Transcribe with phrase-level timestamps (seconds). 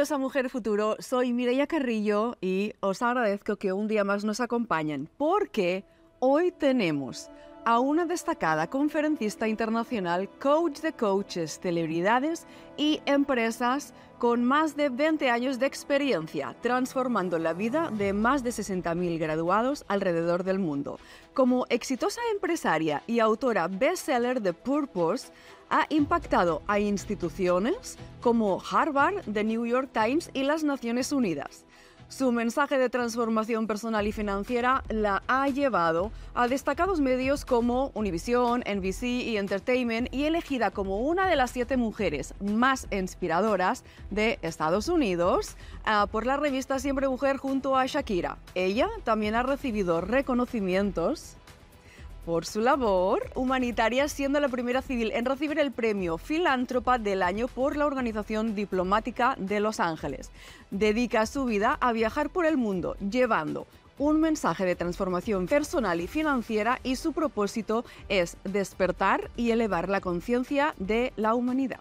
[0.00, 4.40] Bienvenidos a Mujer Futuro, soy Mireia Carrillo y os agradezco que un día más nos
[4.40, 5.84] acompañen porque
[6.20, 7.28] hoy tenemos
[7.66, 12.46] a una destacada conferencista internacional, coach de coaches, celebridades
[12.78, 18.50] y empresas con más de 20 años de experiencia, transformando la vida de más de
[18.50, 20.98] 60.000 graduados alrededor del mundo.
[21.34, 25.30] Como exitosa empresaria y autora bestseller de Purpose,
[25.70, 31.64] ha impactado a instituciones como Harvard, The New York Times y las Naciones Unidas.
[32.10, 38.64] Su mensaje de transformación personal y financiera la ha llevado a destacados medios como Univision,
[38.66, 44.88] NBC y Entertainment y elegida como una de las siete mujeres más inspiradoras de Estados
[44.88, 48.38] Unidos uh, por la revista Siempre Mujer junto a Shakira.
[48.56, 51.36] Ella también ha recibido reconocimientos
[52.24, 57.48] por su labor humanitaria, siendo la primera civil en recibir el premio Filántropa del Año
[57.48, 60.30] por la Organización Diplomática de Los Ángeles.
[60.70, 63.66] Dedica su vida a viajar por el mundo, llevando
[63.98, 70.00] un mensaje de transformación personal y financiera y su propósito es despertar y elevar la
[70.00, 71.80] conciencia de la humanidad.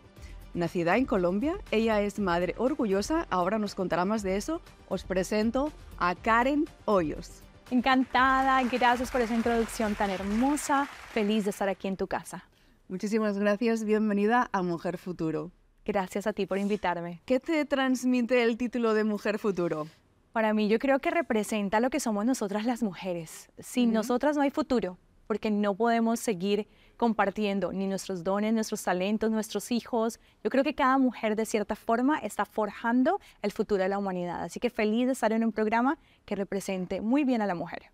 [0.54, 4.62] Nacida en Colombia, ella es madre orgullosa, ahora nos contará más de eso.
[4.90, 7.44] Os presento a Karen Hoyos.
[7.72, 12.50] Encantada, gracias por esa introducción tan hermosa, feliz de estar aquí en tu casa.
[12.88, 15.52] Muchísimas gracias, bienvenida a Mujer Futuro.
[15.86, 17.22] Gracias a ti por invitarme.
[17.26, 19.88] ¿Qué te transmite el título de Mujer Futuro?
[20.32, 23.50] Para mí yo creo que representa lo que somos nosotras las mujeres.
[23.60, 24.98] Sin nosotras no hay futuro,
[25.30, 26.68] porque no podemos seguir
[26.98, 30.20] compartiendo ni nuestros dones, nuestros talentos, nuestros hijos.
[30.44, 34.42] Yo creo que cada mujer de cierta forma está forjando el futuro de la humanidad.
[34.42, 37.92] Así que feliz de estar en un programa que represente muy bien a la mujer.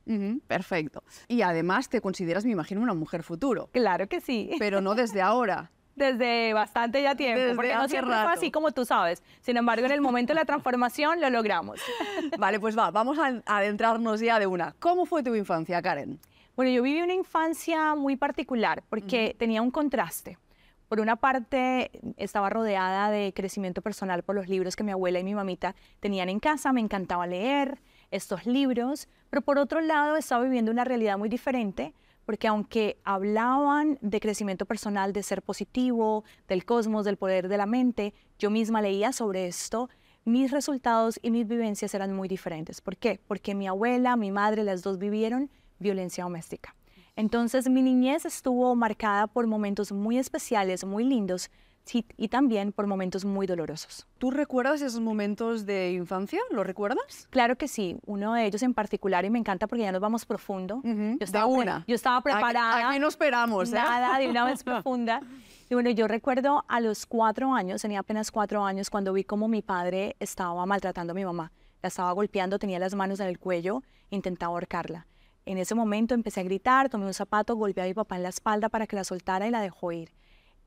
[0.48, 1.04] perfecto.
[1.28, 3.68] Y además te consideras, me imagino, una mujer futuro.
[3.74, 4.52] Claro que sí.
[4.58, 5.72] Pero no desde ahora.
[5.96, 8.38] Desde bastante ya tiempo, Desde porque no hace siempre fue rato.
[8.38, 9.24] así como tú sabes.
[9.40, 11.80] Sin embargo, en el momento de la transformación lo logramos.
[12.38, 14.76] Vale, pues va, vamos a adentrarnos ya de una.
[14.80, 16.20] ¿Cómo fue tu infancia, Karen?
[16.56, 20.38] Bueno, yo viví una infancia muy particular porque tenía un contraste.
[20.88, 25.26] Por una parte, estaba rodeada de crecimiento personal por los libros que mi abuela y
[25.26, 26.72] mi mamita tenían en casa.
[26.72, 31.94] Me encantaba leer estos libros, pero por otro lado, estaba viviendo una realidad muy diferente
[32.26, 37.66] porque aunque hablaban de crecimiento personal, de ser positivo, del cosmos, del poder de la
[37.66, 39.90] mente, yo misma leía sobre esto,
[40.24, 42.80] mis resultados y mis vivencias eran muy diferentes.
[42.80, 43.20] ¿Por qué?
[43.28, 46.76] Porque mi abuela, mi madre, las dos vivieron violencia doméstica.
[47.16, 51.50] Entonces mi niñez estuvo marcada por momentos muy especiales, muy lindos,
[52.18, 54.08] y también por momentos muy dolorosos.
[54.18, 56.40] ¿Tú recuerdas esos momentos de infancia?
[56.50, 57.28] ¿Lo recuerdas?
[57.30, 60.26] Claro que sí, uno de ellos en particular y me encanta porque ya nos vamos
[60.26, 60.78] profundo.
[60.78, 61.84] Ujú, Yo estaba, pre- una.
[61.88, 62.90] yo estaba preparada.
[62.90, 63.76] Aquí no esperamos, ¿eh?
[63.76, 65.22] Nada, de una vez profunda.
[65.70, 69.48] Y bueno, yo recuerdo a los cuatro años, tenía apenas cuatro años, cuando vi cómo
[69.48, 71.52] mi padre estaba maltratando a mi mamá.
[71.84, 75.06] La estaba golpeando, tenía las manos en el cuello, intentaba ahorcarla.
[75.46, 78.30] En ese momento empecé a gritar, tomé un zapato, golpeé a mi papá en la
[78.30, 80.12] espalda para que la soltara y la dejó ir.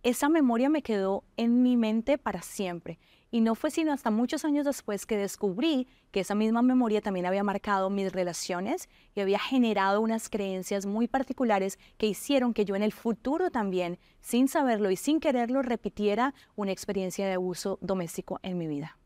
[0.04, 3.00] Esa memoria me quedó en mi mente para siempre.
[3.32, 7.26] Y no fue sino hasta muchos años después que descubrí que esa misma memoria también
[7.26, 12.76] había marcado mis relaciones y había generado unas creencias muy particulares que hicieron que yo
[12.76, 18.38] en el futuro también, sin saberlo y sin quererlo, repitiera una experiencia de abuso doméstico
[18.42, 18.96] en mi vida.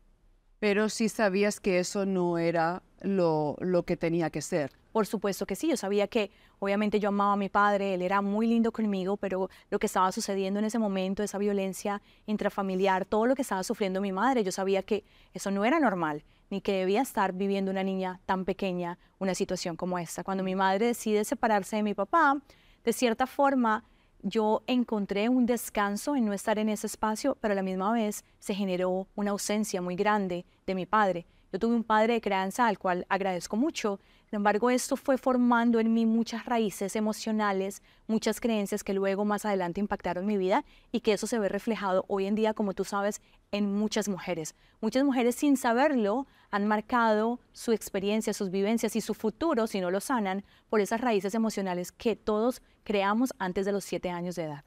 [0.63, 4.71] Pero sí sabías que eso no era lo, lo que tenía que ser.
[4.93, 8.21] Por supuesto que sí, yo sabía que obviamente yo amaba a mi padre, él era
[8.21, 13.25] muy lindo conmigo, pero lo que estaba sucediendo en ese momento, esa violencia intrafamiliar, todo
[13.25, 15.03] lo que estaba sufriendo mi madre, yo sabía que
[15.33, 19.75] eso no era normal, ni que debía estar viviendo una niña tan pequeña una situación
[19.75, 20.23] como esta.
[20.23, 22.37] Cuando mi madre decide separarse de mi papá,
[22.85, 23.83] de cierta forma
[24.23, 28.23] yo encontré un descanso en no estar en ese espacio, pero a la misma vez
[28.39, 31.25] se generó una ausencia muy grande de mi padre.
[31.51, 33.99] Yo tuve un padre de crianza al cual agradezco mucho,
[34.33, 39.45] sin embargo esto fue formando en mí muchas raíces emocionales, muchas creencias que luego más
[39.45, 42.83] adelante impactaron mi vida y que eso se ve reflejado hoy en día, como tú
[42.83, 43.21] sabes,
[43.51, 44.55] en muchas mujeres.
[44.81, 49.91] Muchas mujeres sin saberlo han marcado su experiencia, sus vivencias y su futuro, si no
[49.91, 54.45] lo sanan, por esas raíces emocionales que todos creamos antes de los siete años de
[54.45, 54.63] edad.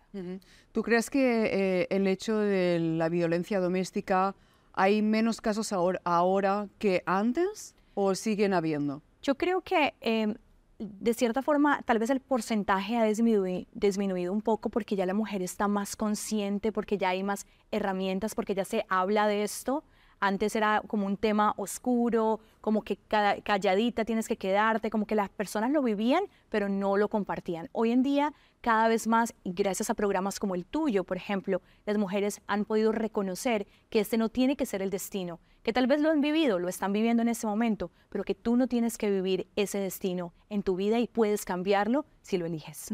[0.70, 4.36] ¿Tú crees que eh, el hecho de la violencia doméstica
[4.74, 9.02] hay menos casos ahora que antes o siguen habiendo?
[9.26, 10.36] Yo creo que eh,
[10.78, 15.14] de cierta forma tal vez el porcentaje ha disminui- disminuido un poco porque ya la
[15.14, 19.82] mujer está más consciente, porque ya hay más herramientas, porque ya se habla de esto.
[20.20, 25.28] Antes era como un tema oscuro, como que calladita tienes que quedarte, como que las
[25.28, 27.68] personas lo vivían, pero no lo compartían.
[27.72, 31.98] Hoy en día, cada vez más, gracias a programas como el tuyo, por ejemplo, las
[31.98, 36.00] mujeres han podido reconocer que este no tiene que ser el destino, que tal vez
[36.00, 39.10] lo han vivido, lo están viviendo en ese momento, pero que tú no tienes que
[39.10, 42.90] vivir ese destino en tu vida y puedes cambiarlo si lo eliges.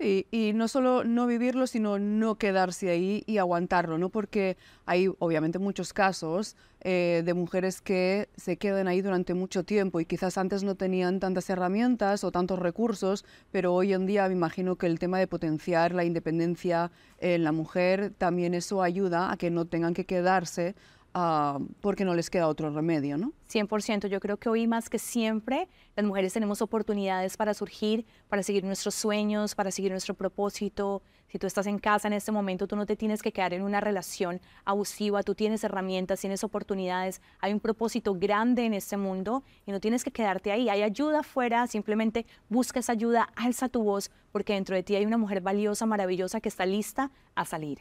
[0.00, 4.10] Sí, y no solo no vivirlo, sino no quedarse ahí y aguantarlo, ¿no?
[4.10, 4.56] Porque
[4.86, 10.04] hay obviamente muchos casos eh, de mujeres que se quedan ahí durante mucho tiempo y
[10.06, 14.76] quizás antes no tenían tantas herramientas o tantos recursos, pero hoy en día me imagino
[14.76, 19.50] que el tema de potenciar la independencia en la mujer, también eso ayuda a que
[19.50, 20.76] no tengan que quedarse
[21.20, 23.32] Ah, porque no les queda otro remedio, ¿no?
[23.50, 24.06] 100%.
[24.06, 28.62] Yo creo que hoy más que siempre las mujeres tenemos oportunidades para surgir, para seguir
[28.62, 31.02] nuestros sueños, para seguir nuestro propósito.
[31.26, 33.62] Si tú estás en casa en este momento, tú no te tienes que quedar en
[33.62, 39.42] una relación abusiva, tú tienes herramientas, tienes oportunidades, hay un propósito grande en este mundo
[39.66, 40.68] y no tienes que quedarte ahí.
[40.68, 45.04] Hay ayuda afuera, simplemente busca esa ayuda, alza tu voz, porque dentro de ti hay
[45.04, 47.80] una mujer valiosa, maravillosa que está lista a salir.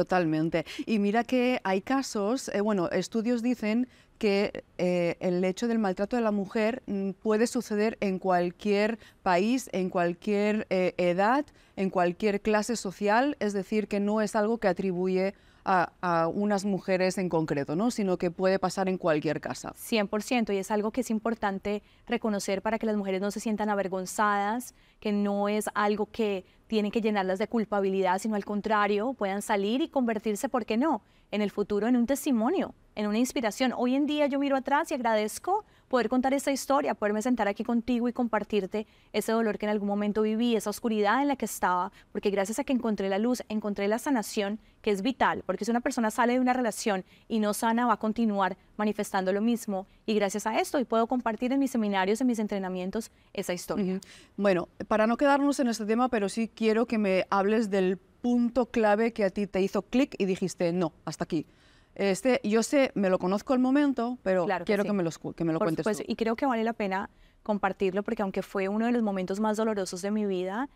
[0.00, 0.64] Totalmente.
[0.86, 3.86] Y mira que hay casos, eh, bueno, estudios dicen
[4.16, 9.68] que eh, el hecho del maltrato de la mujer mm, puede suceder en cualquier país,
[9.74, 11.44] en cualquier eh, edad,
[11.76, 15.34] en cualquier clase social, es decir, que no es algo que atribuye
[15.64, 17.90] a, unas mujeres en concreto, ¿no?
[17.90, 19.72] sino que puede pasar en cualquier casa.
[19.74, 23.68] 100%, y es algo que es importante reconocer para que las mujeres no se sientan
[23.68, 29.42] avergonzadas, que no es algo que tienen que llenarlas de culpabilidad, sino al contrario, puedan
[29.42, 33.72] salir y convertirse, ¿por qué no?, en el futuro en un testimonio, en una inspiración.
[33.76, 37.64] Hoy en día yo miro atrás y agradezco poder contar esta historia, poderme sentar aquí
[37.64, 41.46] contigo y compartirte ese dolor que en algún momento viví, esa oscuridad en la que
[41.46, 45.64] estaba, porque gracias a que encontré la luz, encontré la sanación, que es vital, porque
[45.64, 49.40] si una persona sale de una relación y no sana, va a continuar manifestando lo
[49.40, 49.88] mismo.
[50.06, 54.00] Y gracias a esto, y puedo compartir en mis seminarios, en mis entrenamientos, esa historia.
[54.36, 58.66] Bueno, para no quedarnos en este tema, pero sí quiero que me hables del punto
[58.66, 61.46] clave que a ti te hizo clic y dijiste, no, hasta aquí.
[61.94, 65.52] Este, yo sé, me lo conozco al momento, pero quiero que, me lo, que me
[65.52, 66.04] lo cuentes tú.
[66.06, 67.10] Y creo que vale la pena
[67.42, 70.68] compartirlo porque aunque fue uno de los momentos más dolorosos de mi vida,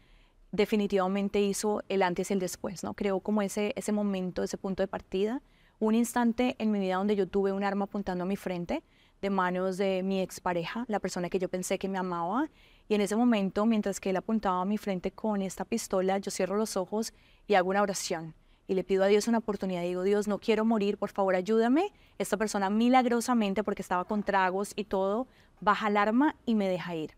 [0.53, 2.95] definitivamente hizo el antes y el después, ¿no?
[2.95, 5.43] Creo como ese, ese momento, ese punto de partida,
[5.79, 8.83] un instante en mi vida donde yo tuve un arma apuntando a mi frente
[9.21, 12.51] de manos de mi expareja, la persona que yo pensé que me amaba,
[12.89, 16.31] y en ese momento, mientras que él apuntaba a mi frente con esta pistola, yo
[16.31, 17.15] cierro los ojos
[17.47, 18.35] y hago una oración
[18.67, 19.83] y le pido a Dios una oportunidad.
[19.83, 21.93] Digo, Dios, no quiero morir, por favor, ayúdame.
[22.19, 25.27] Esta persona milagrosamente, porque estaba con tragos y todo,
[25.61, 27.15] baja el arma y me deja ir.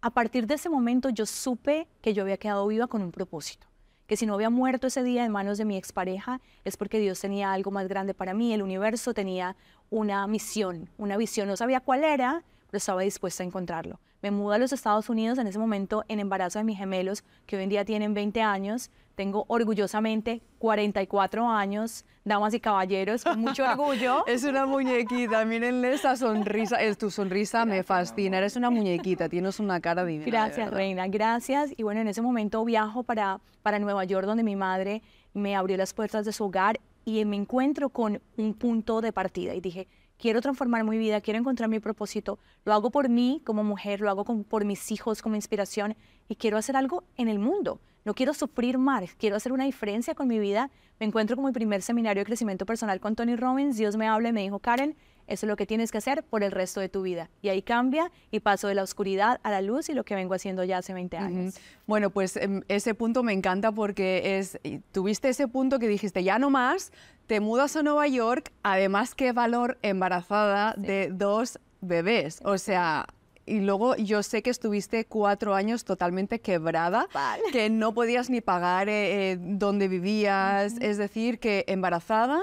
[0.00, 3.66] A partir de ese momento yo supe que yo había quedado viva con un propósito,
[4.06, 7.20] que si no había muerto ese día en manos de mi expareja es porque Dios
[7.20, 9.56] tenía algo más grande para mí, el universo tenía
[9.88, 13.98] una misión, una visión, no sabía cuál era, pero estaba dispuesta a encontrarlo.
[14.20, 17.56] Me mudo a los Estados Unidos en ese momento en embarazo de mis gemelos, que
[17.56, 23.64] hoy en día tienen 20 años, tengo orgullosamente 44 años, damas y caballeros, con mucho
[23.70, 24.26] orgullo.
[24.26, 29.60] es una muñequita, mírenle esa sonrisa, es tu sonrisa me fascina, eres una muñequita, tienes
[29.60, 30.26] una cara divina.
[30.26, 31.70] Gracias, reina, gracias.
[31.76, 35.02] Y bueno, en ese momento viajo para, para Nueva York, donde mi madre
[35.32, 39.54] me abrió las puertas de su hogar y me encuentro con un punto de partida
[39.54, 43.64] y dije, quiero transformar mi vida, quiero encontrar mi propósito, lo hago por mí como
[43.64, 45.96] mujer, lo hago por mis hijos como inspiración
[46.28, 50.14] y quiero hacer algo en el mundo no quiero sufrir más, quiero hacer una diferencia
[50.14, 50.70] con mi vida.
[51.00, 53.76] Me encuentro con mi primer seminario de crecimiento personal con Tony Robbins.
[53.76, 54.94] Dios me habla y me dijo, Karen,
[55.26, 57.30] eso es lo que tienes que hacer por el resto de tu vida.
[57.42, 60.34] Y ahí cambia y paso de la oscuridad a la luz y lo que vengo
[60.34, 61.54] haciendo ya hace 20 años.
[61.86, 64.58] Bueno, pues em, ese punto me encanta porque es,
[64.92, 66.92] tuviste ese punto que dijiste, ya no más,
[67.26, 72.40] te mudas a Nueva York, además qué valor embarazada de dos bebés.
[72.44, 73.06] O sea,
[73.46, 77.08] y luego yo sé que estuviste cuatro años totalmente quebrada,
[77.52, 82.42] que no podías ni pagar eh, eh, donde vivías, es decir, que embarazada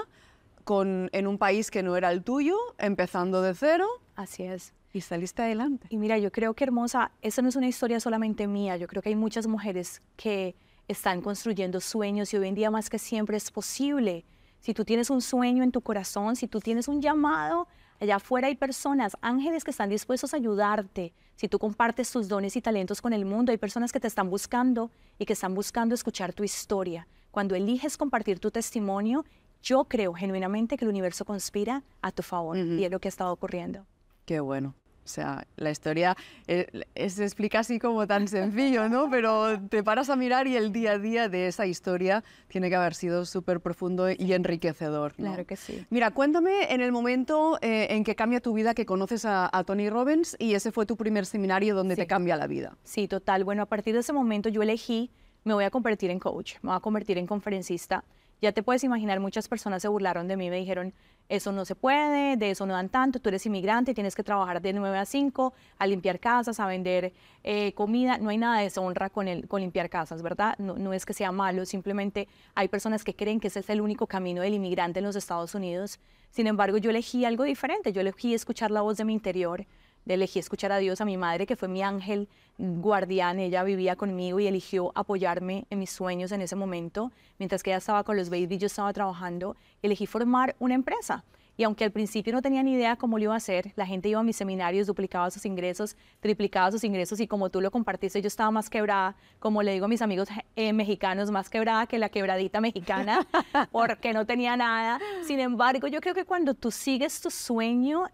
[0.64, 3.86] con, en un país que no era el tuyo, empezando de cero.
[4.16, 4.72] Así es.
[4.92, 5.86] Y saliste adelante.
[5.90, 9.02] Y mira, yo creo que hermosa, esa no es una historia solamente mía, yo creo
[9.02, 10.54] que hay muchas mujeres que
[10.88, 14.24] están construyendo sueños y hoy en día más que siempre es posible.
[14.60, 17.66] Si tú tienes un sueño en tu corazón, si tú tienes un llamado,
[18.02, 21.14] Allá afuera hay personas, ángeles que están dispuestos a ayudarte.
[21.36, 24.28] Si tú compartes tus dones y talentos con el mundo, hay personas que te están
[24.28, 24.90] buscando
[25.20, 27.06] y que están buscando escuchar tu historia.
[27.30, 29.24] Cuando eliges compartir tu testimonio,
[29.62, 33.10] yo creo genuinamente que el universo conspira a tu favor y es lo que ha
[33.10, 33.86] estado ocurriendo.
[34.24, 34.74] Qué bueno.
[35.04, 36.16] O sea, la historia
[36.46, 39.08] eh, se explica así como tan sencillo, ¿no?
[39.10, 42.76] Pero te paras a mirar y el día a día de esa historia tiene que
[42.76, 45.14] haber sido súper profundo y enriquecedor.
[45.14, 45.84] Claro que sí.
[45.90, 49.90] Mira, cuéntame en el momento eh, en que cambia tu vida, que conoces a, Tony
[49.90, 52.76] Robbins y ese fue tu primer seminario donde te cambia la vida.
[52.82, 53.44] Sí, total.
[53.44, 55.10] Bueno, a partir de ese momento yo elegí,
[55.44, 58.04] me voy a convertir en coach, me voy a convertir en conferencista.
[58.42, 60.92] Ya te puedes imaginar, muchas personas se burlaron de mí, me dijeron,
[61.28, 64.60] eso no se puede, de eso no dan tanto, tú eres inmigrante, tienes que trabajar
[64.60, 67.12] de 9 a 5, a limpiar casas, a vender
[67.44, 70.58] eh, comida, no hay nada de deshonra con, el, con limpiar casas, ¿verdad?
[70.58, 73.80] No, no es que sea malo, simplemente hay personas que creen que ese es el
[73.80, 76.00] único camino del inmigrante en los Estados Unidos.
[76.30, 79.66] Sin embargo, yo elegí algo diferente, yo elegí escuchar la voz de mi interior,
[80.06, 82.28] elegí escuchar a Dios, a mi madre, que fue mi ángel
[82.58, 87.70] guardián, ella vivía conmigo y eligió apoyarme en mis sueños en ese momento, mientras que
[87.70, 91.24] ella estaba con los babies, yo estaba trabajando, elegí formar una empresa.
[91.56, 94.08] Y aunque al principio no tenía ni idea cómo lo iba a hacer, la gente
[94.08, 98.22] iba a mis seminarios, duplicaba sus ingresos, triplicaba sus ingresos y como tú lo compartiste,
[98.22, 101.98] yo estaba más quebrada, como le digo a mis amigos eh, mexicanos, más quebrada que
[101.98, 103.26] la quebradita mexicana,
[103.70, 104.98] porque no tenía nada.
[105.26, 108.06] Sin embargo, yo creo que cuando tú sigues tu sueño,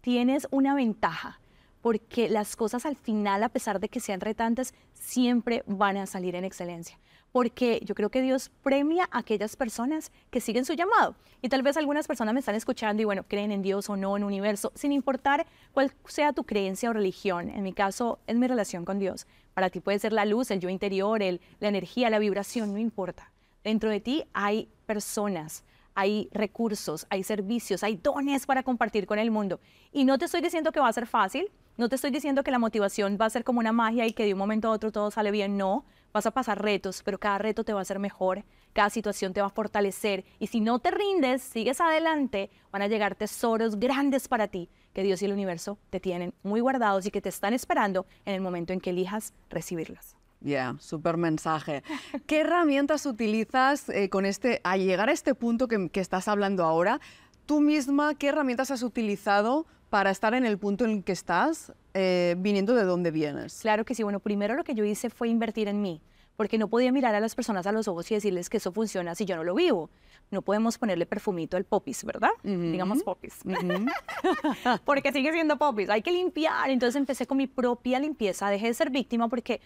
[0.00, 1.40] tienes una ventaja,
[1.82, 6.34] porque las cosas al final, a pesar de que sean retantes, siempre van a salir
[6.34, 6.98] en excelencia.
[7.32, 11.14] Porque yo creo que Dios premia a aquellas personas que siguen su llamado.
[11.42, 14.16] Y tal vez algunas personas me están escuchando y bueno, creen en Dios o no,
[14.16, 17.48] en universo, sin importar cuál sea tu creencia o religión.
[17.48, 19.26] En mi caso, es mi relación con Dios.
[19.54, 22.78] Para ti puede ser la luz, el yo interior, el, la energía, la vibración, no
[22.78, 23.30] importa.
[23.62, 25.62] Dentro de ti hay personas
[25.94, 29.60] hay recursos, hay servicios, hay dones para compartir con el mundo.
[29.92, 32.50] Y no te estoy diciendo que va a ser fácil, no te estoy diciendo que
[32.50, 34.92] la motivación va a ser como una magia y que de un momento a otro
[34.92, 37.98] todo sale bien, no, vas a pasar retos, pero cada reto te va a hacer
[37.98, 42.82] mejor, cada situación te va a fortalecer y si no te rindes, sigues adelante, van
[42.82, 47.06] a llegar tesoros grandes para ti que Dios y el universo te tienen muy guardados
[47.06, 50.19] y que te están esperando en el momento en que elijas recibirlos.
[50.40, 51.82] Ya, super mensaje.
[52.26, 57.00] ¿Qué herramientas utilizas eh, con este, a llegar a este punto que, estás hablando ahora?
[57.44, 61.72] Tú misma, ¿qué herramientas has utilizado para estar en el punto en el que estás,
[61.92, 63.60] eh, viniendo de dónde vienes?
[63.60, 64.02] Claro que sí.
[64.02, 66.00] Bueno, primero lo que yo hice fue invertir en mí,
[66.36, 69.14] porque no podía mirar a las personas a los ojos y decirles que eso funciona
[69.14, 69.90] si yo no lo vivo.
[70.30, 72.30] No podemos ponerle perfumito al popis, ¿verdad?
[72.44, 73.40] Digamos popis.
[74.84, 75.90] porque sigue siendo popis.
[75.90, 76.70] Hay que limpiar.
[76.70, 78.48] Entonces empecé con mi propia limpieza.
[78.48, 79.60] Dejé de ser víctima porque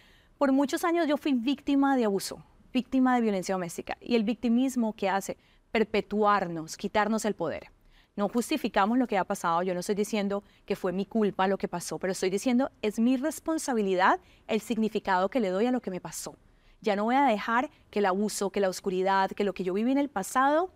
[0.45, 3.97] por muchos años yo fui víctima de abuso, víctima de violencia doméstica.
[3.99, 5.39] Y el victimismo que hace
[5.73, 7.71] perpetuarnos, quitarnos el poder.
[8.15, 11.57] No justificamos lo que ha pasado, yo no estoy diciendo que fue mi culpa lo
[11.57, 15.81] que pasó, pero estoy diciendo es mi responsabilidad el significado que le doy a lo
[15.81, 16.37] que me pasó.
[16.83, 19.73] Ya no voy a dejar que el abuso, que la oscuridad, que lo que yo
[19.73, 20.71] viví en el pasado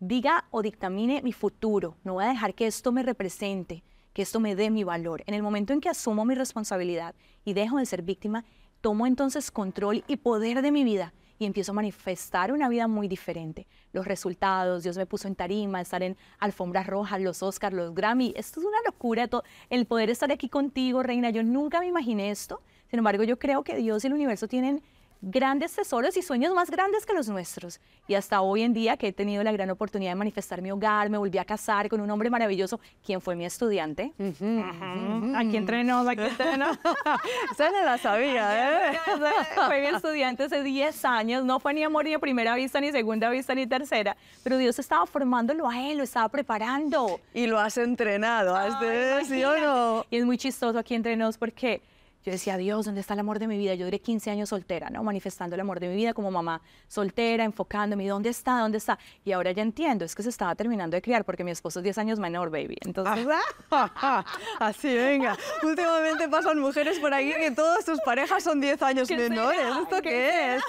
[0.00, 1.94] diga o dictamine mi futuro.
[2.02, 5.22] No voy a dejar que esto me represente, que esto me dé mi valor.
[5.26, 7.14] En el momento en que asumo mi responsabilidad
[7.44, 8.44] y dejo de ser víctima,
[8.82, 13.08] tomo entonces control y poder de mi vida y empiezo a manifestar una vida muy
[13.08, 13.66] diferente.
[13.92, 18.34] Los resultados, Dios me puso en tarima, estar en alfombras rojas, los Oscars, los Grammy,
[18.36, 22.30] esto es una locura, todo, el poder estar aquí contigo, reina, yo nunca me imaginé
[22.30, 22.60] esto,
[22.90, 24.82] sin embargo yo creo que Dios y el universo tienen
[25.22, 27.80] grandes tesoros y sueños más grandes que los nuestros.
[28.08, 31.08] Y hasta hoy en día que he tenido la gran oportunidad de manifestar mi hogar,
[31.08, 34.12] me volví a casar con un hombre maravilloso, quien fue mi estudiante.
[34.18, 36.72] Aquí entrenó, aquí entrenó.
[37.52, 38.98] Esa no la sabía, ¿eh?
[39.66, 42.90] fue mi estudiante hace 10 años, no fue ni amor ni a primera vista, ni
[42.90, 47.20] segunda vista, ni tercera, pero Dios estaba formándolo a él, lo estaba preparando.
[47.32, 50.04] Y lo has entrenado, ¿has de ¿sí o no?
[50.10, 51.80] Y es muy chistoso aquí entre nos porque
[52.24, 53.74] yo decía, Dios, ¿dónde está el amor de mi vida?
[53.74, 55.02] Yo duré 15 años soltera, ¿no?
[55.02, 58.60] Manifestando el amor de mi vida como mamá soltera, enfocándome, ¿dónde está?
[58.60, 58.96] ¿Dónde está?
[59.24, 61.84] Y ahora ya entiendo, es que se estaba terminando de criar porque mi esposo es
[61.84, 62.76] 10 años menor, baby.
[62.84, 63.26] Entonces,
[63.70, 64.24] ah,
[64.60, 65.36] así, venga.
[65.64, 69.60] Últimamente pasan mujeres por aquí que todas sus parejas son 10 años menores.
[69.82, 70.62] ¿Esto qué, es?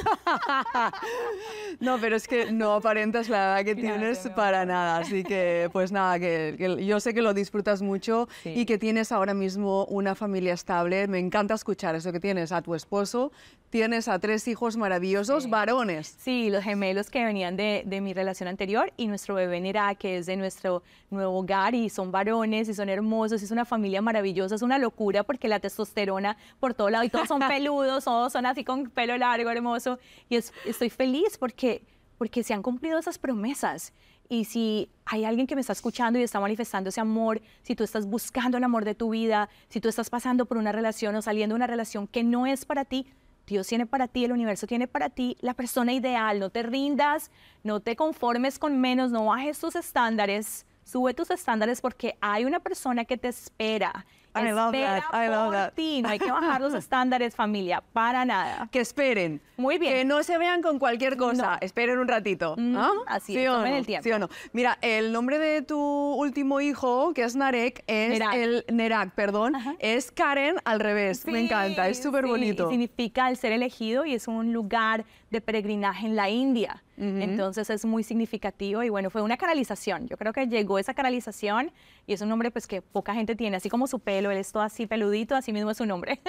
[1.79, 4.97] no, pero es que no aparentas la edad que tienes para nada.
[4.97, 9.35] Así que, pues nada, que, yo sé que lo disfrutas mucho y que tienes ahora
[9.35, 11.07] mismo una familia estable.
[11.07, 13.31] Me encanta escuchar eso que tienes a tu esposo,
[13.69, 16.15] tienes a tres hijos maravillosos, varones.
[16.19, 20.17] Sí, los gemelos que venían de, de, mi relación anterior y nuestro bebé Nera, que
[20.17, 24.55] es de nuestro nuevo hogar y son varones y son hermosos, es una familia maravillosa,
[24.55, 28.45] es una locura porque la testosterona por todo lado y todos son peludos, todos son
[28.45, 31.83] así con pelo largo, hermoso y estoy feliz porque
[32.17, 33.91] porque se han cumplido esas promesas
[34.29, 37.83] y si hay alguien que me está escuchando y está manifestando ese amor, si tú
[37.83, 41.21] estás buscando el amor de tu vida, si tú estás pasando por una relación o
[41.21, 43.07] saliendo de una relación que no es para ti,
[43.45, 46.39] Dios tiene para ti, el universo tiene para ti la persona ideal.
[46.39, 47.29] No te rindas,
[47.63, 52.59] no te conformes con menos, no bajes tus estándares, sube tus estándares porque hay una
[52.61, 55.73] persona que te espera I love that, I love por that.
[55.73, 56.01] ti.
[56.01, 58.67] No hay que bajar los estándares, familia, para nada.
[58.71, 59.41] Que esperen.
[59.57, 59.93] Muy bien.
[59.93, 61.57] Que no se vean con cualquier cosa.
[61.61, 62.55] Esperen un ratito.
[62.57, 62.91] Mm, ¿ah?
[63.07, 63.77] así ¿Sí es, tomen no?
[63.77, 64.03] el tiempo.
[64.03, 64.29] ¿Sí o no?
[64.51, 68.33] Mira, el nombre de tu último hijo, que es Narek, es Nerak.
[68.35, 71.25] el Nerak, perdón, es Karen al revés.
[71.27, 72.69] Me Sí, encanta, es súper bonito.
[72.69, 76.81] Significa el ser elegido y es un lugar de peregrinaje en la India.
[76.95, 80.07] Entonces es muy significativo y bueno, fue una canalización.
[80.07, 81.71] Yo creo que llegó esa canalización
[82.05, 84.51] y es un nombre pues que poca gente tiene, así como su pelo, él es
[84.51, 86.21] todo así peludito, así mismo es su nombre.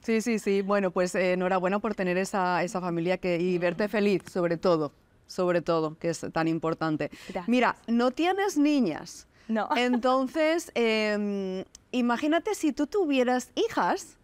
[0.00, 0.62] Sí, sí, sí.
[0.62, 4.94] Bueno, pues eh, enhorabuena por tener esa, esa familia que, y verte feliz, sobre todo,
[5.26, 7.10] sobre todo, que es tan importante.
[7.28, 7.46] Gracias.
[7.48, 9.28] Mira, no tienes niñas.
[9.48, 9.68] No.
[9.76, 14.16] Entonces, em, imagínate si tú tuvieras hijas,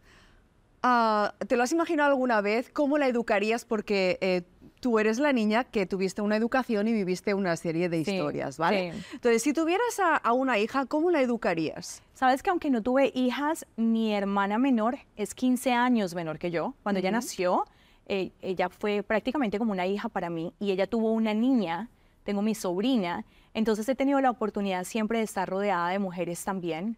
[0.86, 2.70] ah, ¿te lo has imaginado alguna vez?
[2.70, 3.64] ¿Cómo la educarías?
[3.64, 4.42] Porque eh,
[4.80, 8.56] tú eres la niña que tuviste una educación y viviste una serie de Sí, historias,
[8.58, 8.92] ¿vale?
[8.92, 9.02] sí.
[9.14, 12.02] Entonces, si tuvieras a, a una hija, ¿cómo la educarías?
[12.14, 16.74] Sabes que aunque no tuve hijas, mi hermana menor es 15 años menor que yo.
[16.82, 17.64] Cuando ella nació,
[18.06, 21.90] eh, ella fue prácticamente como una hija para mí y ella tuvo una niña,
[22.22, 23.24] tengo mi sobrina,
[23.54, 26.96] entonces he tenido la oportunidad siempre de estar rodeada de mujeres también.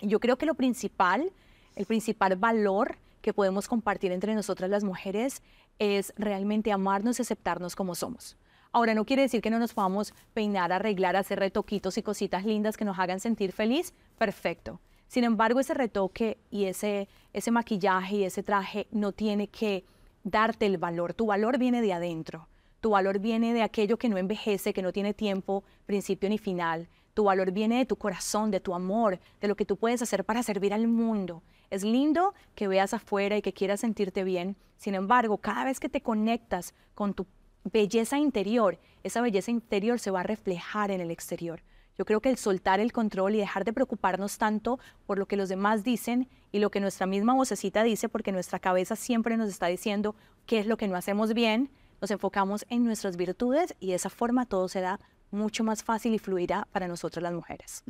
[0.00, 1.30] Yo creo que lo principal,
[1.76, 5.42] el principal valor que podemos compartir entre nosotras las mujeres
[5.78, 8.36] es realmente amarnos y aceptarnos como somos.
[8.72, 12.76] Ahora, no quiere decir que no nos podamos peinar, arreglar, hacer retoquitos y cositas lindas
[12.76, 13.94] que nos hagan sentir feliz.
[14.18, 14.80] Perfecto.
[15.08, 19.84] Sin embargo, ese retoque y ese, ese maquillaje y ese traje no tiene que
[20.24, 21.12] darte el valor.
[21.12, 22.48] Tu valor viene de adentro.
[22.80, 26.88] Tu valor viene de aquello que no envejece, que no tiene tiempo, principio ni final.
[27.12, 30.24] Tu valor viene de tu corazón, de tu amor, de lo que tú puedes hacer
[30.24, 31.42] para servir al mundo.
[31.72, 34.56] Es lindo que veas afuera y que quieras sentirte bien.
[34.76, 37.26] Sin embargo, cada vez que te conectas con tu
[37.64, 41.62] belleza interior, esa belleza interior se va a reflejar en el exterior.
[41.96, 45.38] Yo creo que el soltar el control y dejar de preocuparnos tanto por lo que
[45.38, 49.48] los demás dicen y lo que nuestra misma vocecita dice, porque nuestra cabeza siempre nos
[49.48, 51.70] está diciendo qué es lo que no hacemos bien,
[52.02, 56.18] nos enfocamos en nuestras virtudes y de esa forma todo será mucho más fácil y
[56.18, 57.82] fluirá para nosotras las mujeres.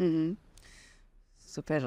[1.38, 1.83] Súper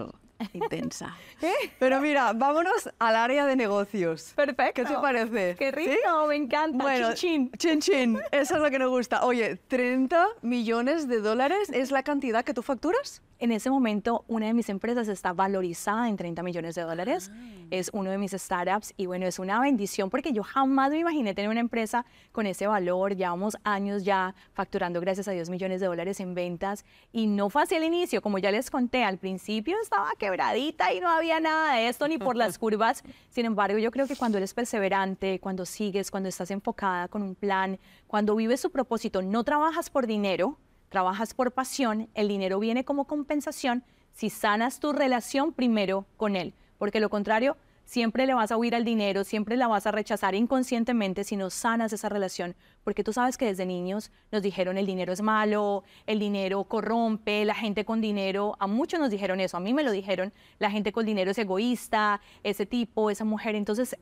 [0.54, 1.16] intensa.
[1.80, 4.34] Pero mira, vámonos al área de negocios.
[4.36, 4.82] Perfecto.
[4.84, 5.56] ¿Qué te parece?
[5.58, 5.76] Qué ¿Sí?
[5.76, 6.84] rico, me encanta.
[6.84, 8.16] Bueno, Chin, chin chin.
[8.16, 9.26] chin, eso es lo que nos gusta.
[9.26, 13.22] Oye, 30 millones de dólares es la cantidad que tú facturas.
[13.38, 17.32] En ese momento, una de mis empresas está valorizada en 30 millones de dólares.
[17.70, 21.34] Es uno de mis startups y bueno, es una bendición porque yo jamás me imaginé
[21.34, 23.14] tener una empresa con ese valor.
[23.18, 27.64] Llevamos años ya facturando, gracias a Dios, millones de dólares en ventas y no fue
[27.64, 28.22] así al inicio.
[28.22, 32.18] Como ya les conté, al principio estaba quebradita y no había nada de esto ni
[32.18, 33.04] por las curvas.
[33.30, 37.36] Sin embargo, yo creo que cuando eres perseverante, cuando sigues, cuando estás enfocada con un
[37.36, 40.58] plan, cuando vives su propósito, no trabajas por dinero,
[40.90, 43.84] trabajas por pasión, el dinero viene como compensación
[44.14, 48.76] si sanas tu relación primero con él, porque lo contrario, siempre le vas a huir
[48.76, 53.14] al dinero, siempre la vas a rechazar inconscientemente si no sanas esa relación, porque tú
[53.14, 57.86] sabes que desde niños nos dijeron el dinero es malo, el dinero corrompe, la gente
[57.86, 61.06] con dinero, a muchos nos dijeron eso, a mí me lo dijeron, la gente con
[61.06, 63.98] dinero es egoísta, ese tipo, esa mujer, entonces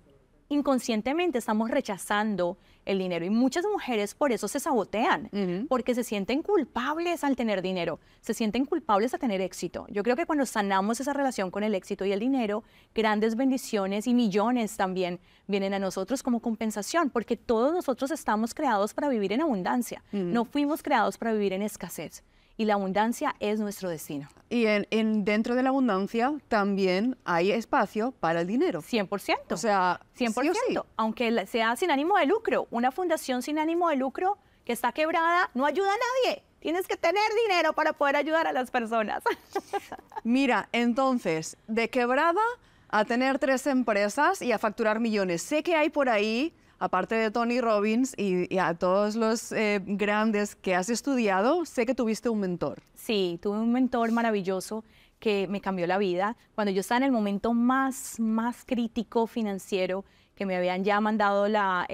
[0.54, 5.30] inconscientemente estamos rechazando el dinero y muchas mujeres por eso se sabotean,
[5.70, 9.86] porque se sienten culpables al tener dinero, se sienten culpables a tener éxito.
[9.90, 12.64] Yo creo que cuando sanamos esa relación con el éxito y el dinero,
[12.94, 18.94] grandes bendiciones y millones también vienen a nosotros como compensación, porque todos nosotros estamos creados
[18.94, 22.24] para vivir en abundancia, no fuimos creados para vivir en escasez.
[22.56, 24.30] Y la abundancia es nuestro destino.
[24.50, 28.82] Y en, en- dentro de la abundancia también hay espacio para el dinero.
[28.82, 29.38] 100%.
[29.52, 30.90] O sea, 100%, sí o sí.
[30.98, 32.68] aunque sea sin ánimo de lucro.
[32.70, 36.44] Una fundación sin ánimo de lucro que está quebrada no ayuda a nadie.
[36.60, 39.24] Tienes que tener dinero para poder ayudar a las personas.
[40.24, 42.42] Mira, entonces, de quebrada
[42.90, 45.42] a tener tres empresas y a facturar millones.
[45.42, 50.54] Sé que hay por ahí, aparte de Tony Robbins y, a todos los eh, grandes
[50.54, 52.84] que has estudiado, sé que tuviste un mentor.
[52.94, 54.84] Sí, tuve un mentor maravilloso
[55.18, 56.36] que me cambió la vida.
[56.56, 60.04] Cuando yo estaba en el momento más, más crítico financiero,
[60.36, 61.88] que me habían ya mandado la,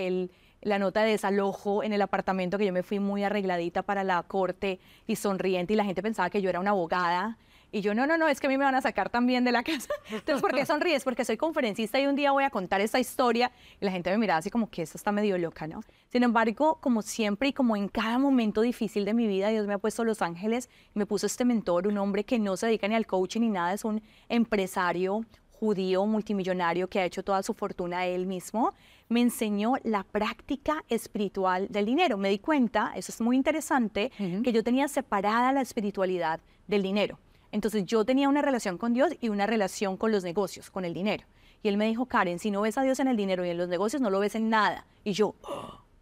[0.61, 4.23] la nota de desalojo en el apartamento, que yo me fui muy arregladita para la
[4.23, 7.37] corte y sonriente, y la gente pensaba que yo era una abogada.
[7.71, 9.51] Y yo, no, no, no, es que a mí me van a sacar también de
[9.51, 9.93] la casa.
[10.11, 11.03] Entonces, ¿por qué sonríes?
[11.03, 13.51] Porque soy conferencista y un día voy a contar esta historia.
[13.79, 15.81] Y la gente me miraba así como que esta está medio loca, ¿no?
[16.11, 19.73] Sin embargo, como siempre y como en cada momento difícil de mi vida, Dios me
[19.73, 22.95] ha puesto los ángeles me puso este mentor, un hombre que no se dedica ni
[22.95, 28.05] al coaching ni nada, es un empresario judío multimillonario que ha hecho toda su fortuna
[28.05, 28.73] él mismo,
[29.09, 32.17] me enseñó la práctica espiritual del dinero.
[32.17, 37.19] Me di cuenta, eso es muy interesante, que yo tenía separada la espiritualidad del dinero.
[37.51, 40.93] Entonces yo tenía una relación con Dios y una relación con los negocios, con el
[40.93, 41.25] dinero.
[41.61, 43.57] Y él me dijo, Karen, si no ves a Dios en el dinero y en
[43.57, 44.85] los negocios, no lo ves en nada.
[45.03, 45.35] Y yo,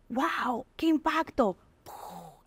[0.10, 1.57] wow, qué impacto.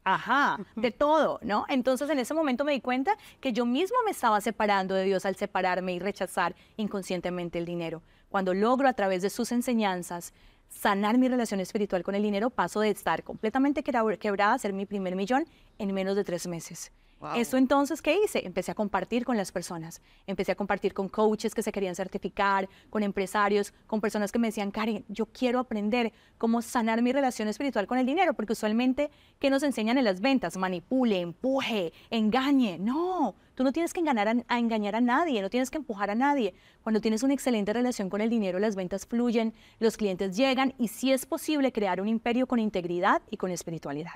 [0.02, 1.66] Ajá, de todo, ¿no?
[1.68, 5.26] Entonces en ese momento me di cuenta que yo mismo me estaba separando de Dios
[5.26, 8.02] al separarme y rechazar inconscientemente el dinero.
[8.30, 10.32] Cuando logro a través de sus enseñanzas
[10.68, 14.86] sanar mi relación espiritual con el dinero, paso de estar completamente quebrada a ser mi
[14.86, 15.46] primer millón
[15.78, 16.92] en menos de tres meses.
[17.36, 18.46] Eso entonces, ¿qué hice?
[18.46, 20.00] Empecé a compartir con las personas.
[20.26, 24.48] Empecé a compartir con coaches que se querían certificar, con empresarios, con personas que me
[24.48, 29.10] decían, Karen, yo quiero aprender cómo sanar mi relación espiritual con el dinero, porque usualmente,
[29.38, 30.56] ¿qué nos enseñan en las ventas?
[30.56, 32.78] Manipule, empuje, engañe.
[32.78, 36.10] No, tú no tienes que engañar a, a engañar a nadie, no tienes que empujar
[36.10, 36.54] a nadie.
[36.82, 40.88] Cuando tienes una excelente relación con el dinero, las ventas fluyen, los clientes llegan y
[40.88, 44.12] sí es posible crear un imperio con integridad y con espiritualidad.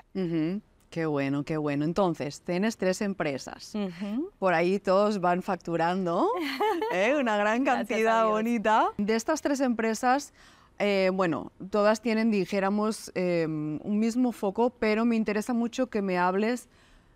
[0.95, 1.83] Qué bueno, qué bueno.
[1.83, 3.73] Entonces, tienes tres empresas.
[4.39, 6.29] Por ahí todos van facturando
[6.93, 7.17] ¿eh?
[7.19, 8.93] una gran cantidad bonita.
[8.97, 10.31] De estas tres empresas,
[10.79, 16.17] eh, bueno, todas tienen, dijéramos, em, un mismo foco, pero me interesa mucho que me
[16.17, 16.69] hables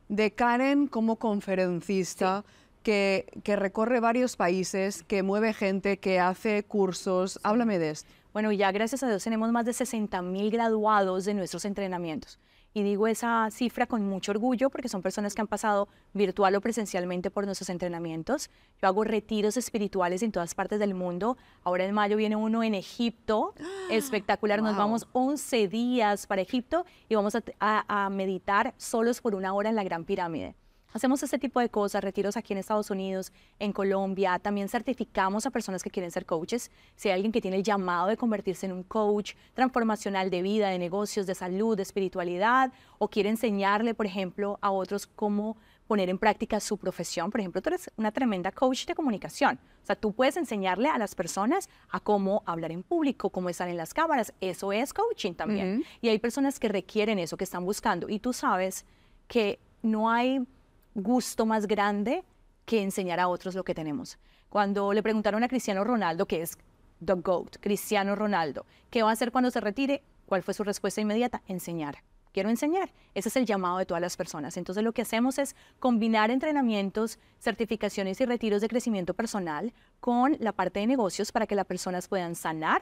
[0.10, 2.44] de Karen como conferencista.
[2.84, 7.40] Que, que, recorre varios países, que mueve gente, que hace cursos.
[7.44, 8.10] Háblame de esto.
[8.34, 12.40] Bueno, ya gracias a Dios tenemos más de 60 mil graduados de nuestros entrenamientos.
[12.74, 16.62] Y digo esa cifra con mucho orgullo porque son personas que han pasado virtual o
[16.62, 18.50] presencialmente por nuestros entrenamientos.
[18.82, 21.38] Yo hago retiros espirituales en todas partes del mundo.
[21.64, 23.54] Ahora en mayo viene uno en Egipto,
[23.90, 24.62] espectacular.
[24.62, 29.70] Nos vamos 11 días para Egipto y vamos a, a meditar solos por una hora
[29.70, 30.56] en la Gran Pirámide.
[30.92, 34.40] Hacemos este tipo de cosas, retiros aquí en Estados Unidos, en Colombia.
[34.40, 36.72] También certificamos a personas que quieren ser coaches.
[36.96, 40.70] Si hay alguien que tiene el llamado de convertirse en un coach transformacional de vida,
[40.70, 46.10] de negocios, de salud, de espiritualidad, o quiere enseñarle, por ejemplo, a otros cómo poner
[46.10, 47.32] en práctica su profesión.
[47.32, 49.60] Por ejemplo, tú eres una tremenda coach de comunicación.
[49.84, 53.68] O sea, tú puedes enseñarle a las personas a cómo hablar en público, cómo estar
[53.68, 54.34] en las cámaras.
[54.40, 55.84] Eso es coaching también.
[56.02, 58.08] Y hay personas que requieren eso, que están buscando.
[58.08, 58.86] Y tú sabes
[59.28, 60.46] que no hay
[60.94, 62.24] gusto más grande
[62.66, 64.18] que enseñar a otros lo que tenemos.
[64.50, 66.58] Cuando le preguntaron a Cristiano Ronaldo, que es
[67.04, 70.04] The GOAT, Cristiano Ronaldo, ¿qué va a hacer cuando se retire?
[70.26, 71.42] ¿Cuál fue su respuesta inmediata?
[71.48, 72.04] Enseñar.
[72.32, 72.92] Quiero enseñar.
[73.16, 74.56] Ese es el llamado de todas las personas.
[74.58, 80.52] Entonces lo que hacemos es combinar entrenamientos, certificaciones y retiros de crecimiento personal con la
[80.52, 82.82] parte de negocios para que las personas puedan sanar,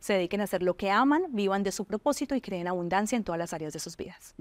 [0.00, 3.22] se dediquen a hacer lo que aman, vivan de su propósito y creen abundancia en
[3.22, 4.34] todas las áreas de sus vidas.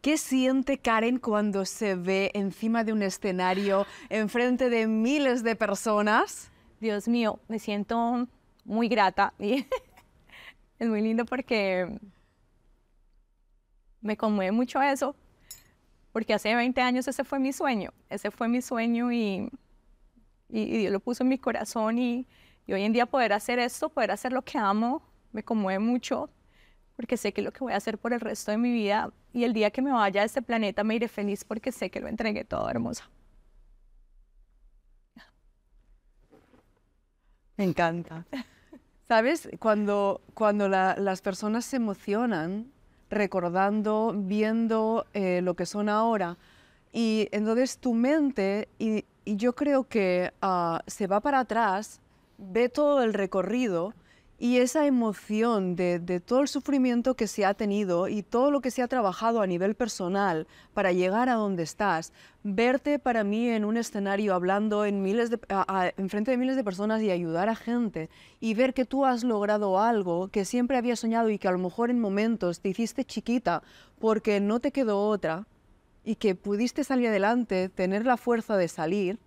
[0.00, 6.50] ¿Qué siente Karen cuando se ve encima de un escenario, enfrente de miles de personas?
[6.80, 8.26] Dios mío, me siento
[8.64, 9.66] muy grata y
[10.78, 11.98] es muy lindo porque
[14.00, 15.14] me conmueve mucho eso,
[16.12, 19.50] porque hace 20 años ese fue mi sueño, ese fue mi sueño y,
[20.48, 22.26] y Dios lo puso en mi corazón y
[22.66, 26.30] y hoy en día poder hacer esto, poder hacer lo que amo, me conmueve mucho
[26.96, 29.12] porque sé que es lo que voy a hacer por el resto de mi vida
[29.32, 32.00] y el día que me vaya a este planeta me iré feliz porque sé que
[32.00, 33.10] lo entregué todo hermosa.
[37.56, 38.24] Me encanta.
[39.06, 39.48] ¿Sabes?
[39.58, 42.72] Cuando, cuando las personas se emocionan
[43.10, 46.36] recordando, viendo eh, lo que son ahora,
[46.92, 52.00] y entonces tu mente, y, yo creo que ah, se va para atrás
[52.38, 53.94] ve todo el recorrido
[54.38, 58.70] y esa emoción de, todo el sufrimiento que se ha tenido y todo lo que
[58.70, 63.64] se ha trabajado a nivel personal para llegar a donde estás, verte para mí en
[63.64, 65.38] un escenario hablando en, miles de,
[66.08, 69.80] frente de miles de personas y ayudar a gente y ver que tú has logrado
[69.80, 73.62] algo que siempre había soñado y que a lo mejor en momentos te hiciste chiquita
[74.00, 75.46] porque no te quedó otra
[76.04, 79.18] y que pudiste salir adelante, tener la fuerza de salir,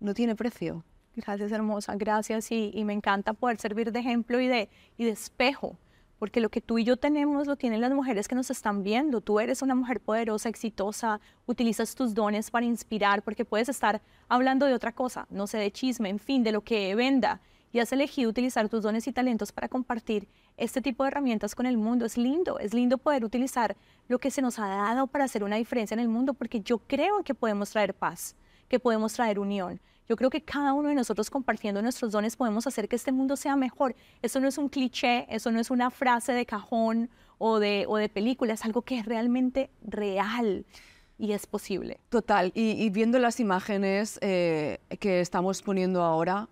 [0.00, 0.84] no tiene precio.
[1.18, 2.52] Gracias, hermosa, gracias.
[2.52, 5.76] Y, me encanta poder servir de ejemplo y de, y de espejo,
[6.20, 9.20] porque lo que tú y yo tenemos lo tienen las mujeres que nos están viendo.
[9.20, 14.66] Tú eres una mujer poderosa, exitosa, utilizas tus dones para inspirar, porque puedes estar hablando
[14.66, 17.40] de otra cosa, no sé, de chisme, en fin, de lo que venda.
[17.72, 21.66] Y has elegido utilizar tus dones y talentos para compartir este tipo de herramientas con
[21.66, 22.06] el mundo.
[22.06, 23.76] Es lindo, es lindo poder utilizar
[24.06, 26.78] lo que se nos ha dado para hacer una diferencia en el mundo, porque yo
[26.78, 28.36] creo que podemos traer paz,
[28.68, 32.66] que podemos traer unión, yo creo que cada uno de nosotros compartiendo nuestros dones podemos
[32.66, 33.94] hacer que este mundo sea mejor.
[34.22, 37.96] Eso no es un cliché, eso no es una frase de cajón o de, o
[37.96, 40.64] de película, es algo que es realmente real
[41.18, 42.00] y es posible.
[42.08, 46.48] Total, y, viendo las imágenes eh, que estamos poniendo ahora,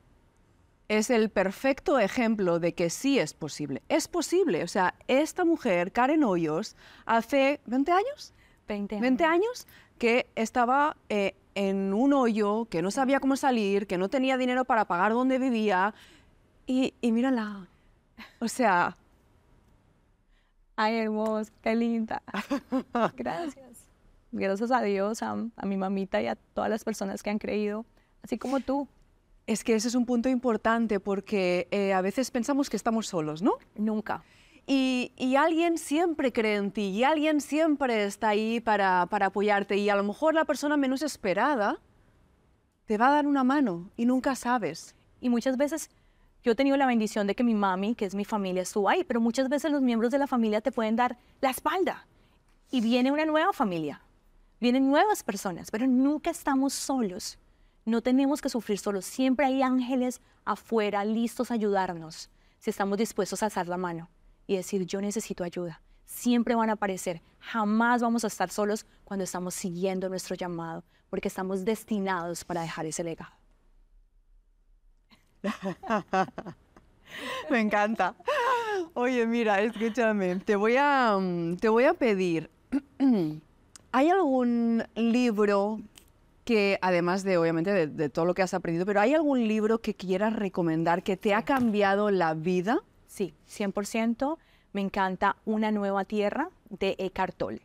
[0.88, 3.82] es el perfecto ejemplo de que sí es posible.
[3.88, 8.34] Es posible, o sea, esta mujer, Karen Hoyos, hace 20 años,
[8.68, 9.66] 20 años, 20 años
[9.98, 10.96] que estaba...
[11.08, 15.12] Eh, en un hoyo, que no sabía cómo salir, que no tenía dinero para pagar
[15.12, 15.92] donde vivía.
[16.66, 17.66] Y, y mírala.
[18.38, 18.96] O sea,
[20.76, 22.22] Ay, hermosa, qué linda.
[23.16, 23.88] Gracias.
[24.30, 27.86] Gracias a Dios, a, a mi mamita y a todas las personas que han creído,
[28.22, 28.86] así como tú.
[29.46, 33.40] es que ese es un punto importante porque eh, a veces pensamos que estamos solos,
[33.40, 33.52] ¿no?
[33.76, 34.22] Nunca.
[34.68, 39.88] Y, alguien siempre cree en ti y alguien siempre está ahí para, para apoyarte y
[39.90, 41.78] a lo mejor la persona menos esperada
[42.86, 44.96] te va a dar una mano y nunca sabes.
[45.20, 45.90] Y muchas veces
[46.42, 49.04] yo he tenido la bendición de que mi mami, que es mi familia, estuvo ahí,
[49.04, 52.06] pero muchas veces los miembros de la familia te pueden dar la espalda.
[52.70, 54.02] Y viene una nueva familia,
[54.60, 57.38] vienen nuevas personas, pero nunca estamos solos.
[57.84, 59.04] No tenemos que sufrir solos.
[59.04, 64.08] Siempre hay ángeles afuera listos a ayudarnos si estamos dispuestos a alzar la mano
[64.46, 65.82] y decir, yo necesito ayuda.
[66.04, 67.22] Siempre van a aparecer.
[67.40, 72.86] Jamás vamos a estar solos cuando estamos siguiendo nuestro llamado, porque estamos destinados para dejar
[72.86, 73.32] ese legado.
[77.50, 78.14] Me encanta.
[78.94, 82.50] Oye, mira, escúchame, te voy a, mm, te voy a pedir,
[83.92, 85.80] ¿hay algún libro
[86.44, 89.78] que, además de, obviamente, de, de todo lo que has aprendido, pero hay algún libro
[89.78, 92.82] que quieras recomendar que te ha cambiado la vida?
[93.16, 94.36] Sí, 100%.
[94.74, 97.62] Me encanta Una nueva tierra de Eckhart Tolle.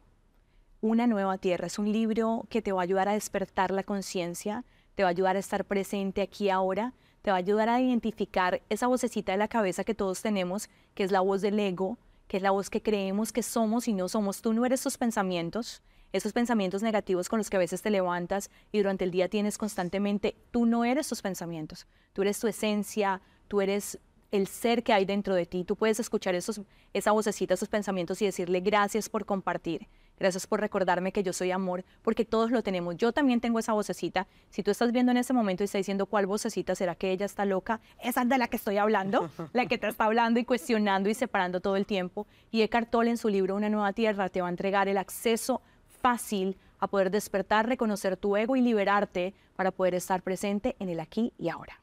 [0.80, 4.64] Una nueva tierra es un libro que te va a ayudar a despertar la conciencia,
[4.96, 8.62] te va a ayudar a estar presente aquí ahora, te va a ayudar a identificar
[8.70, 11.98] esa vocecita de la cabeza que todos tenemos, que es la voz del ego,
[12.30, 14.42] que es la voz que creemos que somos y no somos.
[14.42, 15.82] Tú no eres tus pensamientos,
[16.14, 19.58] esos pensamientos negativos con los que a veces te levantas y durante el día tienes
[19.58, 24.00] constantemente, tú no eres tus pensamientos, tú eres tu esencia, tú eres
[24.32, 25.64] el ser que hay dentro de ti.
[25.64, 26.62] Tú puedes escuchar esos,
[26.94, 31.52] esa vocecita, esos pensamientos y decirle gracias por compartir, gracias por recordarme que yo soy
[31.52, 32.96] amor, porque todos lo tenemos.
[32.96, 34.28] Yo también tengo esa vocecita.
[34.50, 37.26] Si tú estás viendo en ese momento y estás diciendo cuál vocecita, ¿será que ella
[37.26, 37.82] está loca?
[38.02, 41.14] Esa es de la que estoy hablando, la que te está hablando y cuestionando y
[41.14, 42.26] separando todo el tiempo.
[42.52, 45.62] Y Eckhart Tolle en su libro Una nueva tierra te va a entregar el acceso
[46.02, 51.00] fácil a poder despertar, reconocer tu ego y liberarte para poder estar presente en el
[51.00, 51.80] aquí y ahora.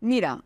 [0.00, 0.42] Mira,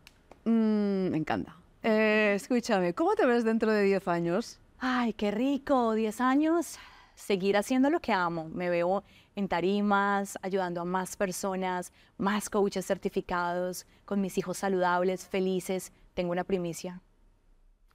[0.49, 1.55] mm, me encanta.
[1.83, 4.59] Eh, escúchame, ¿cómo te ves dentro de 10 años?
[4.79, 6.77] Ay, qué rico, 10 años,
[7.15, 8.49] seguir haciendo lo que amo.
[8.49, 9.03] Me veo
[9.35, 15.91] en tarimas, ayudando a más personas, más coaches certificados, con mis hijos saludables, felices.
[16.13, 17.01] Tengo una primicia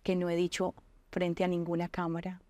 [0.03, 0.75] que no he dicho
[1.11, 2.41] frente a ninguna cámara.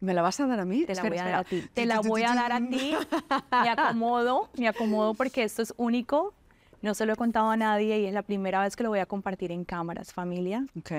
[0.00, 0.84] ¿Me la vas a dar a mí?
[0.84, 1.68] Te la Espera, voy a dar a ti.
[1.74, 2.94] Te la voy a dar a ti.
[3.50, 6.34] Me acomodo, me acomodo porque esto es único.
[6.82, 9.00] No se lo he contado a nadie y es la primera vez que lo voy
[9.00, 10.64] a compartir en cámaras, familia.
[10.78, 10.92] Ok.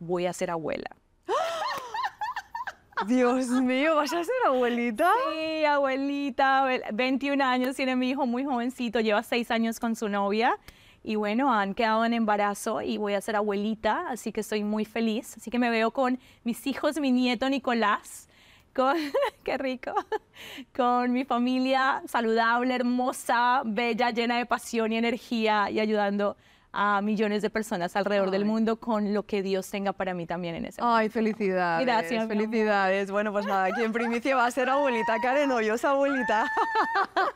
[0.00, 0.90] Voy a ser abuela.
[3.06, 5.10] Dios mío, ¿vas a ser abuelita?
[5.32, 10.08] Sí, abuelita, ve- 21 años, tiene mi hijo muy jovencito, lleva 6 años con su
[10.08, 10.56] novia.
[11.04, 14.84] Y bueno, han quedado en embarazo y voy a ser abuelita, así que estoy muy
[14.84, 15.36] feliz.
[15.36, 18.28] Así que me veo con mis hijos, mi nieto Nicolás,
[18.74, 18.96] con,
[19.44, 19.92] qué rico,
[20.74, 26.36] con mi familia saludable, hermosa, bella, llena de pasión y energía y ayudando
[27.02, 30.64] millones de personas alrededor del mundo con lo que Dios tenga para mí también en
[30.64, 30.96] ese momento.
[30.96, 31.86] Ay, felicidades.
[31.86, 32.28] Gracias.
[32.28, 33.10] Felicidades.
[33.10, 35.18] Bueno, pues nada, aquí en primicia va a ser abuelita.
[35.20, 36.50] Karen Hoyos, abuelita.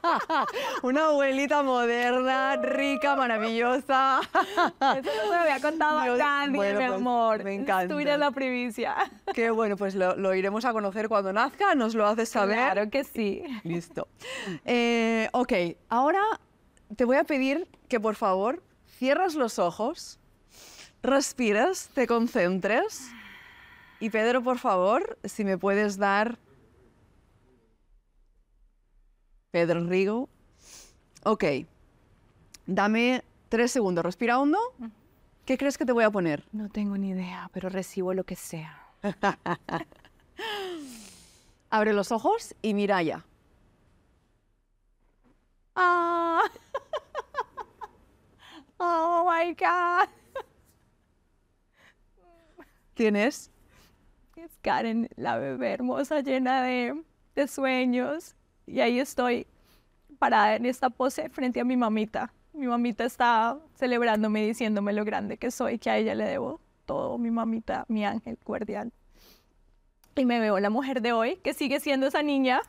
[0.83, 4.21] Una abuelita moderna, rica, maravillosa.
[4.23, 7.45] Eso no me había contado Dios, a nadie, bueno, mi pues, amor.
[7.45, 7.93] me encanta.
[7.93, 8.97] Tú eres la primicia.
[9.35, 12.57] Qué bueno, pues lo, lo iremos a conocer cuando nazca, nos lo haces saber.
[12.57, 13.43] Claro que sí.
[13.65, 14.09] Listo.
[14.65, 15.53] Eh, ok,
[15.89, 16.23] ahora
[16.95, 18.63] te voy a pedir que por favor
[18.99, 20.19] cierres los ojos,
[21.03, 23.09] respires, te concentres.
[24.01, 26.39] Y Pedro, por favor, si me puedes dar...
[29.51, 30.29] Pedro Rigo.
[31.25, 31.45] Ok.
[32.67, 34.05] Dame tres segundos.
[34.05, 34.59] Respira hondo.
[35.47, 36.45] ¿Qué crees que te voy a poner?
[36.53, 38.87] No tengo ni idea, pero recibo lo que sea.
[41.71, 43.25] Abre los ojos y mira allá.
[45.75, 46.43] Ah.
[48.79, 50.09] Oh my God.
[52.95, 53.51] ¿Quién es?
[54.37, 57.03] Es Karen, la bebé hermosa, llena de,
[57.35, 58.35] de sueños.
[58.67, 59.47] Y ahí estoy
[60.19, 62.33] parada en esta pose frente a mi mamita.
[62.53, 67.19] Mi mamita está celebrándome, diciéndome lo grande que soy, que a ella le debo todo,
[67.19, 68.93] mi mamita, mi ángel guardián.
[70.15, 72.63] Y me veo la mujer de hoy, que sigue siendo esa niña,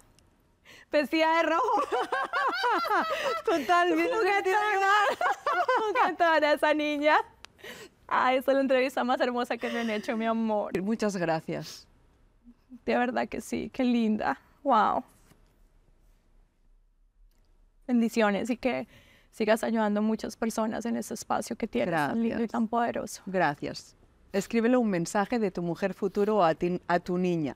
[0.92, 1.82] vestida de rojo,
[3.46, 4.12] Totalmente.
[4.14, 4.92] juguetona
[6.54, 7.18] esa niña.
[8.08, 10.80] Ay, esa es la entrevista más hermosa que me han hecho, mi amor.
[10.82, 11.86] Muchas gracias.
[12.86, 14.40] De verdad que sí, qué linda.
[14.64, 15.04] Wow.
[17.88, 18.88] Bendiciones y que
[19.32, 22.52] sigas ayudando a muchas personas en este espacio que tienes tan lindo y Gracias.
[22.52, 23.22] tan poderoso.
[23.26, 23.96] Gracias.
[24.34, 27.56] Escríbele un mensaje de tu mujer futuro a, ti- a tu niña.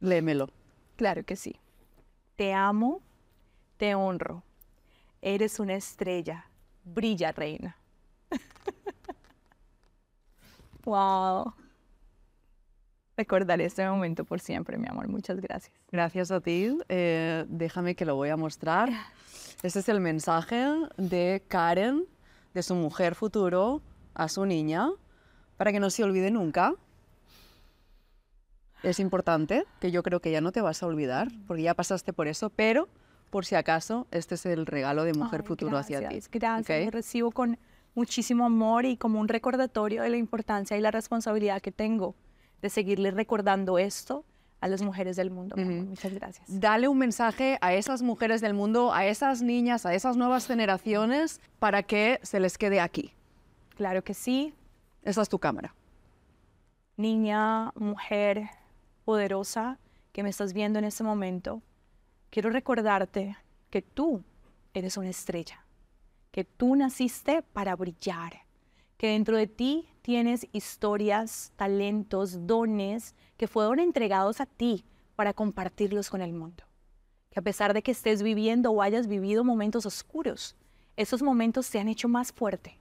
[0.00, 0.48] Léemelo.
[0.96, 1.56] Claro que sí.
[2.36, 3.00] Te amo,
[3.76, 4.42] te honro.
[5.20, 6.48] Eres una estrella.
[6.84, 7.76] Brilla, reina.
[10.84, 11.52] wow.
[13.16, 15.08] Recordaré este momento por siempre, mi amor.
[15.08, 15.74] Muchas gracias.
[15.90, 16.78] Gracias a ti.
[16.88, 18.88] Eh, déjame que lo voy a mostrar.
[19.64, 22.04] Este es el mensaje de Karen,
[22.54, 23.82] de su mujer futuro,
[24.14, 24.88] a su niña,
[25.56, 26.76] para que no se olvide nunca.
[28.82, 32.12] Es importante, que yo creo que ya no te vas a olvidar, porque ya pasaste
[32.12, 32.88] por eso, pero
[33.30, 36.04] por si acaso, este es el regalo de mujer Ay, futuro hacia ti.
[36.04, 36.78] gracias, Gracias.
[36.80, 36.84] ¿ok?
[36.86, 37.58] Lo recibo con
[37.94, 42.14] muchísimo amor y como un recordatorio de la importancia y la responsabilidad que tengo
[42.62, 44.24] de seguirle recordando esto
[44.60, 45.56] a las mujeres del mundo.
[45.56, 45.72] amor.
[45.72, 45.84] Ujú.
[45.90, 46.44] Muchas gracias.
[46.48, 51.40] Dale un mensaje a esas mujeres del mundo, a esas niñas, a esas nuevas generaciones,
[51.58, 53.12] para que se les quede aquí.
[53.76, 54.54] Claro que sí.
[55.02, 55.74] Esa es tu cámara.
[56.96, 58.48] niña, mujer
[59.08, 59.78] poderosa
[60.12, 61.62] que me estás viendo en este momento,
[62.28, 63.38] quiero recordarte
[63.70, 64.22] que tú
[64.74, 65.64] eres una estrella,
[66.30, 68.42] que tú naciste para brillar,
[68.98, 74.84] que dentro de ti tienes historias, talentos, dones que fueron entregados a ti
[75.16, 76.64] para compartirlos con el mundo.
[77.30, 80.54] Que a pesar de que estés viviendo o hayas vivido momentos oscuros,
[80.98, 82.78] esos momentos te han hecho más fuerte.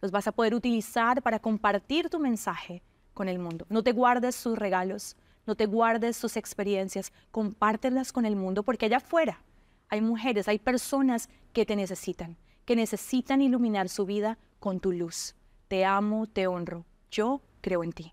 [0.00, 3.66] Los vas a poder utilizar para compartir tu mensaje con el mundo.
[3.68, 8.86] No te guardes tus regalos, no te guardes tus experiencias, compártelas con el mundo porque
[8.86, 9.40] allá afuera
[9.88, 15.34] hay mujeres, hay personas que te necesitan, que necesitan iluminar su vida con tu luz.
[15.68, 16.84] Te amo, te honro.
[17.10, 18.12] Yo creo en ti.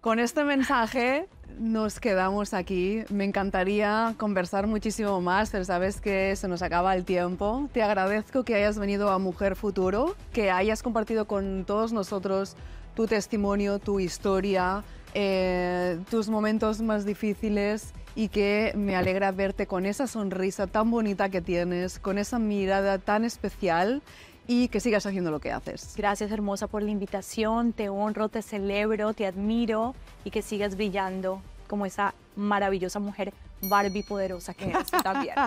[0.00, 3.02] Con este mensaje nos quedamos aquí.
[3.10, 7.68] Me encantaría conversar muchísimo más, pero sabes que se nos acaba el tiempo.
[7.72, 12.56] Te agradezco que hayas venido a Mujer Futuro, que hayas compartido con todos nosotros
[12.96, 14.82] tu testimonio, tu historia,
[15.14, 21.28] eh, tus momentos más difíciles y que me alegra verte con esa sonrisa tan bonita
[21.28, 24.02] que tienes, con esa mirada tan especial
[24.48, 25.92] y que sigas haciendo lo que haces.
[25.96, 31.42] Gracias hermosa por la invitación, te honro, te celebro, te admiro y que sigas brillando
[31.68, 35.34] como esa maravillosa mujer Barbie poderosa que tú también.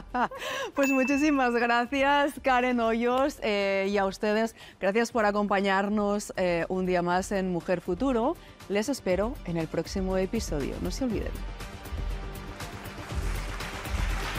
[0.76, 7.02] Pues muchísimas gracias, Karen Hoyos, eh, y a ustedes, gracias por acompañarnos eh, un día
[7.02, 8.36] más en Mujer Futuro.
[8.70, 10.76] Les espero en el próximo episodio.
[10.82, 11.32] No se olviden.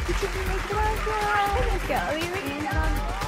[0.09, 0.69] Muchísimas
[1.89, 3.20] gracias.